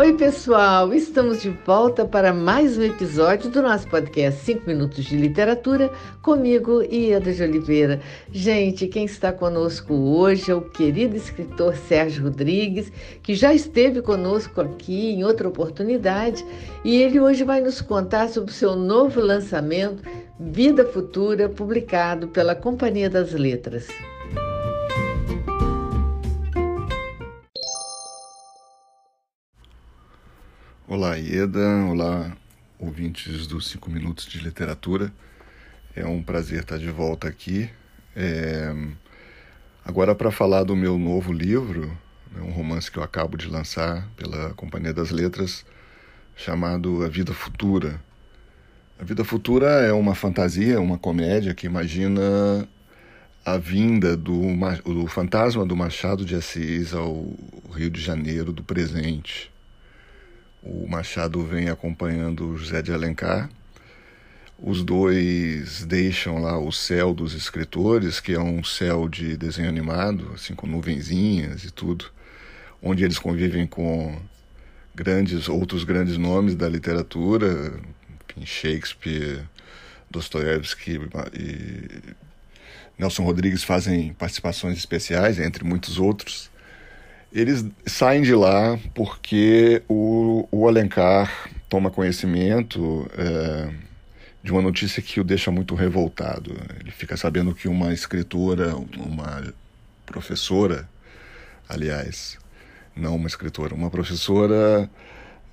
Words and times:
Oi, 0.00 0.12
pessoal! 0.12 0.94
Estamos 0.94 1.42
de 1.42 1.50
volta 1.66 2.04
para 2.04 2.32
mais 2.32 2.78
um 2.78 2.82
episódio 2.84 3.50
do 3.50 3.60
nosso 3.60 3.88
podcast 3.88 4.44
5 4.44 4.64
Minutos 4.64 5.04
de 5.04 5.16
Literatura, 5.16 5.90
comigo, 6.22 6.82
Ieda 6.82 7.32
de 7.32 7.42
Oliveira. 7.42 8.00
Gente, 8.30 8.86
quem 8.86 9.06
está 9.06 9.32
conosco 9.32 9.92
hoje 9.92 10.52
é 10.52 10.54
o 10.54 10.60
querido 10.60 11.16
escritor 11.16 11.74
Sérgio 11.74 12.22
Rodrigues, 12.22 12.92
que 13.24 13.34
já 13.34 13.52
esteve 13.52 14.00
conosco 14.00 14.60
aqui 14.60 15.10
em 15.10 15.24
outra 15.24 15.48
oportunidade, 15.48 16.46
e 16.84 17.02
ele 17.02 17.18
hoje 17.18 17.42
vai 17.42 17.60
nos 17.60 17.80
contar 17.80 18.28
sobre 18.28 18.52
o 18.52 18.54
seu 18.54 18.76
novo 18.76 19.20
lançamento, 19.20 20.04
Vida 20.38 20.84
Futura, 20.84 21.48
publicado 21.48 22.28
pela 22.28 22.54
Companhia 22.54 23.10
das 23.10 23.32
Letras. 23.32 23.88
Olá, 30.90 31.16
Ieda. 31.16 31.84
Olá, 31.90 32.34
ouvintes 32.78 33.46
dos 33.46 33.68
5 33.68 33.90
Minutos 33.90 34.24
de 34.24 34.38
Literatura. 34.38 35.12
É 35.94 36.06
um 36.06 36.22
prazer 36.22 36.60
estar 36.62 36.78
de 36.78 36.88
volta 36.90 37.28
aqui. 37.28 37.68
É... 38.16 38.74
Agora, 39.84 40.14
para 40.14 40.30
falar 40.30 40.64
do 40.64 40.74
meu 40.74 40.96
novo 40.96 41.30
livro, 41.30 41.94
né, 42.32 42.40
um 42.40 42.50
romance 42.52 42.90
que 42.90 42.98
eu 42.98 43.02
acabo 43.02 43.36
de 43.36 43.48
lançar 43.48 44.08
pela 44.16 44.54
Companhia 44.54 44.94
das 44.94 45.10
Letras, 45.10 45.62
chamado 46.34 47.04
A 47.04 47.08
Vida 47.08 47.34
Futura. 47.34 48.00
A 48.98 49.04
Vida 49.04 49.22
Futura 49.24 49.66
é 49.66 49.92
uma 49.92 50.14
fantasia, 50.14 50.80
uma 50.80 50.96
comédia 50.96 51.54
que 51.54 51.66
imagina 51.66 52.66
a 53.44 53.58
vinda 53.58 54.16
do, 54.16 54.40
do 54.86 55.06
fantasma 55.06 55.66
do 55.66 55.76
Machado 55.76 56.24
de 56.24 56.34
Assis 56.34 56.94
ao 56.94 57.30
Rio 57.74 57.90
de 57.90 58.00
Janeiro 58.00 58.54
do 58.54 58.62
presente 58.62 59.52
o 60.62 60.86
Machado 60.88 61.42
vem 61.44 61.68
acompanhando 61.68 62.56
José 62.56 62.82
de 62.82 62.92
Alencar. 62.92 63.48
Os 64.58 64.82
dois 64.82 65.84
deixam 65.84 66.38
lá 66.38 66.58
o 66.58 66.72
céu 66.72 67.14
dos 67.14 67.32
escritores, 67.32 68.18
que 68.18 68.32
é 68.32 68.40
um 68.40 68.64
céu 68.64 69.08
de 69.08 69.36
desenho 69.36 69.68
animado, 69.68 70.32
assim 70.34 70.54
com 70.54 70.66
nuvenzinhas 70.66 71.64
e 71.64 71.70
tudo, 71.70 72.06
onde 72.82 73.04
eles 73.04 73.18
convivem 73.18 73.66
com 73.66 74.20
grandes 74.94 75.48
outros 75.48 75.84
grandes 75.84 76.16
nomes 76.16 76.56
da 76.56 76.68
literatura, 76.68 77.72
Shakespeare, 78.44 79.44
Dostoiévski 80.10 81.00
e 81.34 82.14
Nelson 82.98 83.22
Rodrigues 83.22 83.62
fazem 83.62 84.12
participações 84.14 84.76
especiais, 84.76 85.38
entre 85.38 85.62
muitos 85.62 85.98
outros. 85.98 86.50
Eles 87.32 87.64
saem 87.86 88.22
de 88.22 88.34
lá 88.34 88.78
porque 88.94 89.82
o, 89.88 90.48
o 90.50 90.66
Alencar 90.66 91.50
toma 91.68 91.90
conhecimento 91.90 93.08
é, 93.16 93.70
de 94.42 94.50
uma 94.50 94.62
notícia 94.62 95.02
que 95.02 95.20
o 95.20 95.24
deixa 95.24 95.50
muito 95.50 95.74
revoltado. 95.74 96.56
Ele 96.80 96.90
fica 96.90 97.16
sabendo 97.16 97.54
que 97.54 97.68
uma 97.68 97.92
escritora, 97.92 98.74
uma 98.76 99.52
professora, 100.06 100.88
aliás, 101.68 102.38
não 102.96 103.14
uma 103.16 103.28
escritora, 103.28 103.74
uma 103.74 103.90
professora 103.90 104.88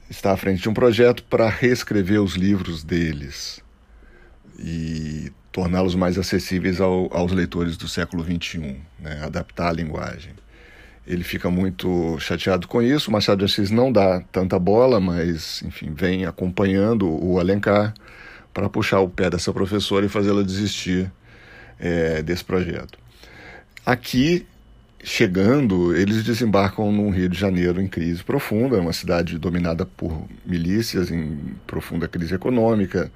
está 0.10 0.32
à 0.32 0.38
frente 0.38 0.62
de 0.62 0.70
um 0.70 0.74
projeto 0.74 1.24
para 1.24 1.50
reescrever 1.50 2.22
os 2.22 2.36
livros 2.36 2.84
deles 2.84 3.62
e 4.58 5.32
torná-los 5.52 5.96
mais 5.96 6.18
acessíveis 6.18 6.80
ao, 6.80 7.14
aos 7.16 7.32
leitores 7.32 7.76
do 7.76 7.88
século 7.88 8.24
XXI, 8.24 8.78
né? 9.00 9.22
adaptar 9.24 9.70
a 9.70 9.74
linguagem. 9.74 10.34
Ele 11.08 11.24
fica 11.24 11.50
muito 11.50 12.18
chateado 12.20 12.68
com 12.68 12.82
isso. 12.82 13.10
O 13.10 13.14
Machado 13.14 13.40
de 13.40 13.46
Assis 13.46 13.70
não 13.70 13.92
dá 13.92 14.22
tanta 14.32 14.58
bola, 14.58 15.00
mas, 15.00 15.62
enfim, 15.64 15.94
vem 15.94 16.26
acompanhando 16.26 17.08
o 17.08 17.40
Alencar 17.40 17.94
para 18.54 18.70
puxar 18.70 19.02
o 19.02 19.10
pé 19.10 19.30
dessa 19.30 19.54
professora 19.54 20.06
e 20.06 20.10
fazê-la 20.10 20.42
desistir 20.42 21.12
é, 21.80 22.24
desse 22.24 22.44
projeto. 22.44 22.98
Aqui, 23.86 24.48
chegando, 25.04 25.96
eles 25.96 26.24
desembarcam 26.24 26.92
no 26.92 27.12
Rio 27.12 27.30
de 27.30 27.38
Janeiro 27.38 27.80
em 27.80 27.88
crise 27.88 28.24
profunda, 28.24 28.80
uma 28.80 28.94
cidade 28.94 29.38
dominada 29.38 29.86
por 29.86 30.28
milícias 30.44 31.12
em 31.12 31.38
profunda 31.68 32.08
crise 32.08 32.34
econômica, 32.34 33.12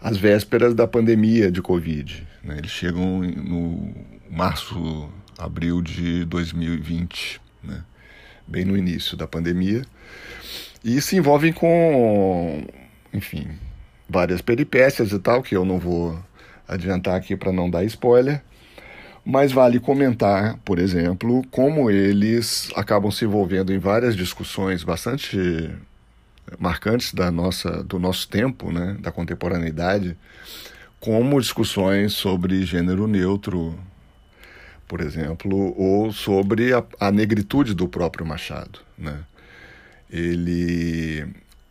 às 0.00 0.16
vésperas 0.16 0.74
da 0.74 0.86
pandemia 0.86 1.50
de 1.50 1.60
Covid. 1.60 2.26
Né? 2.42 2.58
Eles 2.58 2.70
chegam 2.70 3.20
no 3.20 3.92
março 4.30 5.10
abril 5.38 5.82
de 5.82 6.24
2020, 6.24 7.40
né? 7.62 7.82
bem 8.46 8.64
no 8.64 8.76
início 8.76 9.16
da 9.16 9.26
pandemia, 9.26 9.82
e 10.84 11.00
se 11.00 11.16
envolvem 11.16 11.52
com, 11.52 12.64
enfim, 13.12 13.48
várias 14.08 14.40
peripécias 14.40 15.12
e 15.12 15.18
tal, 15.18 15.42
que 15.42 15.56
eu 15.56 15.64
não 15.64 15.78
vou 15.78 16.18
adiantar 16.68 17.16
aqui 17.16 17.36
para 17.36 17.52
não 17.52 17.68
dar 17.68 17.84
spoiler, 17.84 18.42
mas 19.24 19.50
vale 19.50 19.80
comentar, 19.80 20.56
por 20.64 20.78
exemplo, 20.78 21.42
como 21.50 21.90
eles 21.90 22.70
acabam 22.76 23.10
se 23.10 23.24
envolvendo 23.24 23.72
em 23.72 23.78
várias 23.78 24.14
discussões 24.14 24.84
bastante 24.84 25.70
marcantes 26.58 27.12
da 27.12 27.30
nossa, 27.30 27.82
do 27.82 27.98
nosso 27.98 28.28
tempo, 28.28 28.70
né, 28.70 28.96
da 29.00 29.10
contemporaneidade, 29.10 30.16
como 31.00 31.40
discussões 31.40 32.12
sobre 32.12 32.64
gênero 32.64 33.08
neutro, 33.08 33.76
por 34.86 35.00
exemplo, 35.00 35.74
ou 35.76 36.12
sobre 36.12 36.72
a, 36.72 36.84
a 37.00 37.10
negritude 37.10 37.74
do 37.74 37.88
próprio 37.88 38.24
Machado. 38.24 38.80
Né? 38.96 39.18
Ele 40.10 41.26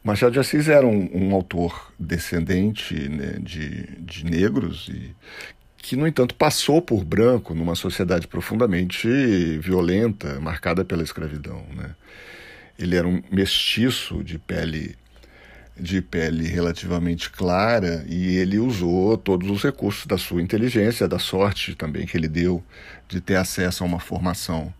Machado 0.05 0.33
de 0.33 0.39
Assis 0.39 0.67
era 0.67 0.85
um, 0.85 1.09
um 1.11 1.33
autor 1.33 1.91
descendente 1.97 2.93
né, 3.09 3.37
de, 3.39 3.87
de 4.01 4.23
negros 4.23 4.87
e 4.87 5.15
que, 5.77 5.95
no 5.95 6.07
entanto, 6.07 6.35
passou 6.35 6.79
por 6.79 7.03
branco 7.03 7.55
numa 7.55 7.73
sociedade 7.73 8.27
profundamente 8.27 9.07
violenta, 9.57 10.39
marcada 10.39 10.85
pela 10.85 11.01
escravidão. 11.01 11.63
Né? 11.75 11.95
Ele 12.77 12.95
era 12.95 13.07
um 13.07 13.21
mestiço 13.31 14.23
de 14.23 14.37
pele 14.37 14.95
de 15.77 16.01
pele 16.01 16.47
relativamente 16.47 17.29
clara 17.29 18.05
e 18.07 18.37
ele 18.37 18.57
usou 18.57 19.17
todos 19.17 19.49
os 19.49 19.61
recursos 19.61 20.05
da 20.05 20.17
sua 20.17 20.41
inteligência, 20.41 21.07
da 21.07 21.19
sorte 21.19 21.75
também 21.75 22.05
que 22.05 22.17
ele 22.17 22.27
deu 22.27 22.63
de 23.07 23.19
ter 23.19 23.35
acesso 23.35 23.83
a 23.83 23.87
uma 23.87 23.99
formação 23.99 24.73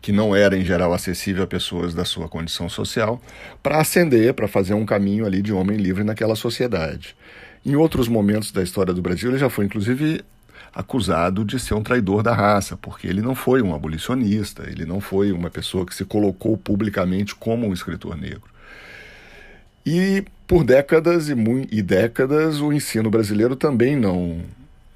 que 0.00 0.12
não 0.12 0.34
era 0.34 0.56
em 0.56 0.64
geral 0.64 0.92
acessível 0.92 1.42
a 1.42 1.46
pessoas 1.46 1.92
da 1.94 2.04
sua 2.04 2.28
condição 2.28 2.68
social, 2.68 3.20
para 3.62 3.80
ascender, 3.80 4.32
para 4.32 4.46
fazer 4.46 4.74
um 4.74 4.86
caminho 4.86 5.26
ali 5.26 5.42
de 5.42 5.52
homem 5.52 5.76
livre 5.76 6.04
naquela 6.04 6.36
sociedade. 6.36 7.16
Em 7.66 7.74
outros 7.74 8.08
momentos 8.08 8.52
da 8.52 8.62
história 8.62 8.94
do 8.94 9.02
Brasil, 9.02 9.30
ele 9.30 9.38
já 9.38 9.50
foi 9.50 9.64
inclusive 9.64 10.24
acusado 10.74 11.44
de 11.44 11.58
ser 11.58 11.74
um 11.74 11.82
traidor 11.82 12.22
da 12.22 12.32
raça, 12.32 12.76
porque 12.76 13.06
ele 13.06 13.20
não 13.20 13.34
foi 13.34 13.62
um 13.62 13.74
abolicionista, 13.74 14.64
ele 14.70 14.84
não 14.84 15.00
foi 15.00 15.32
uma 15.32 15.50
pessoa 15.50 15.84
que 15.84 15.94
se 15.94 16.04
colocou 16.04 16.56
publicamente 16.56 17.34
como 17.34 17.66
um 17.66 17.72
escritor 17.72 18.16
negro. 18.16 18.57
E 19.90 20.22
por 20.46 20.64
décadas 20.64 21.30
e, 21.30 21.34
e 21.72 21.80
décadas 21.80 22.60
o 22.60 22.70
ensino 22.70 23.08
brasileiro 23.08 23.56
também 23.56 23.96
não 23.96 24.42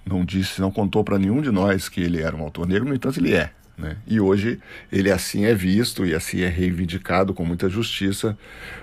não 0.04 0.22
disse, 0.22 0.60
não 0.60 0.70
contou 0.70 1.03
para 1.03 1.19
nenhum 1.19 1.41
de 1.41 1.50
nós 1.50 1.88
que 1.88 2.03
ele 2.03 2.20
era 2.20 2.36
um 2.36 2.42
autor 2.42 2.69
negro, 2.69 2.86
no 2.86 2.94
entanto 2.94 3.19
ele 3.19 3.32
é. 3.32 3.53
Né? 3.78 3.97
E 4.06 4.20
hoje 4.20 4.60
ele 4.91 5.10
assim 5.10 5.47
é 5.47 5.54
visto 5.54 6.04
e 6.04 6.14
assim 6.14 6.42
é 6.42 6.48
reivindicado 6.48 7.32
com 7.32 7.42
muita 7.42 7.70
justiça 7.70 8.36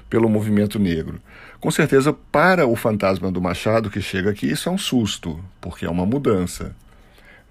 pelo 0.09 0.27
movimento 0.27 0.79
negro. 0.79 1.21
Com 1.59 1.69
certeza, 1.69 2.11
para 2.11 2.65
o 2.65 2.75
fantasma 2.75 3.31
do 3.31 3.39
Machado 3.39 3.91
que 3.91 4.01
chega 4.01 4.31
aqui, 4.31 4.47
isso 4.49 4.67
é 4.67 4.71
um 4.71 4.79
susto, 4.79 5.39
porque 5.61 5.85
é 5.85 5.89
uma 5.91 6.07
mudança. 6.07 6.75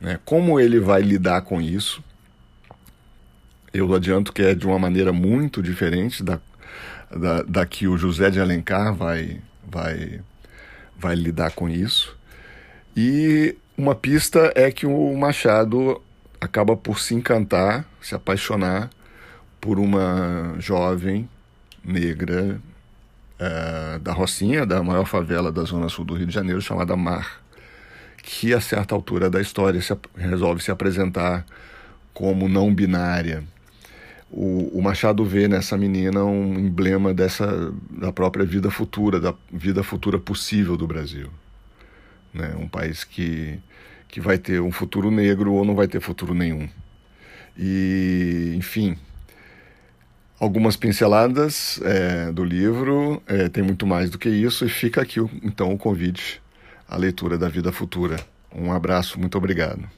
Né? 0.00 0.18
Como 0.24 0.58
ele 0.58 0.80
vai 0.80 1.02
lidar 1.02 1.42
com 1.42 1.60
isso? 1.60 2.02
Eu 3.72 3.94
adianto 3.94 4.32
que 4.32 4.42
é 4.42 4.52
de 4.52 4.66
uma 4.66 4.80
maneira 4.80 5.12
muito 5.12 5.62
diferente 5.62 6.24
da 6.24 6.40
da, 7.10 7.42
da 7.42 7.66
que 7.66 7.86
o 7.86 7.96
José 7.96 8.30
de 8.30 8.40
Alencar 8.40 8.94
vai, 8.94 9.40
vai, 9.66 10.20
vai 10.96 11.14
lidar 11.14 11.52
com 11.52 11.68
isso. 11.68 12.16
E 12.96 13.56
uma 13.76 13.94
pista 13.94 14.52
é 14.54 14.70
que 14.70 14.86
o 14.86 15.16
Machado 15.16 16.02
acaba 16.40 16.76
por 16.76 16.98
se 16.98 17.14
encantar, 17.14 17.84
se 18.00 18.14
apaixonar 18.14 18.90
por 19.60 19.78
uma 19.78 20.54
jovem 20.58 21.28
negra 21.84 22.60
é, 23.38 23.98
da 24.00 24.12
Rocinha, 24.12 24.66
da 24.66 24.82
maior 24.82 25.04
favela 25.04 25.50
da 25.50 25.62
zona 25.62 25.88
sul 25.88 26.04
do 26.04 26.14
Rio 26.14 26.26
de 26.26 26.34
Janeiro, 26.34 26.60
chamada 26.60 26.96
Mar, 26.96 27.40
que 28.22 28.52
a 28.52 28.60
certa 28.60 28.94
altura 28.94 29.30
da 29.30 29.40
história 29.40 29.80
se, 29.80 29.96
resolve 30.16 30.62
se 30.62 30.70
apresentar 30.70 31.44
como 32.12 32.48
não 32.48 32.74
binária 32.74 33.44
o, 34.30 34.78
o, 34.78 34.82
Machado 34.82 35.24
vê 35.24 35.48
nessa 35.48 35.76
menina 35.76 36.24
um 36.24 36.58
emblema 36.58 37.14
dessa 37.14 37.72
da 37.90 38.12
própria 38.12 38.44
vida 38.44 38.70
futura, 38.70 39.18
da 39.18 39.34
vida 39.50 39.82
futura 39.82 40.18
possível 40.18 40.76
do 40.76 40.86
Brasil. 40.86 41.28
Né? 42.32 42.54
Um 42.58 42.68
país 42.68 43.04
que, 43.04 43.58
que 44.06 44.20
vai 44.20 44.36
ter 44.36 44.60
um 44.60 44.70
futuro 44.70 45.10
negro 45.10 45.52
ou 45.52 45.64
não 45.64 45.74
vai 45.74 45.88
ter 45.88 46.00
futuro 46.00 46.34
nenhum. 46.34 46.68
E, 47.56 48.54
enfim, 48.56 48.96
algumas 50.38 50.76
pinceladas 50.76 51.80
é, 51.82 52.30
do 52.30 52.44
livro, 52.44 53.22
é, 53.26 53.48
tem 53.48 53.62
muito 53.62 53.86
mais 53.86 54.10
do 54.10 54.18
que 54.18 54.28
isso, 54.28 54.64
e 54.64 54.68
fica 54.68 55.02
aqui 55.02 55.20
então 55.42 55.72
o 55.72 55.78
convite 55.78 56.40
à 56.86 56.96
leitura 56.96 57.36
da 57.36 57.48
Vida 57.48 57.72
Futura. 57.72 58.16
Um 58.54 58.72
abraço, 58.72 59.18
muito 59.18 59.36
obrigado. 59.36 59.97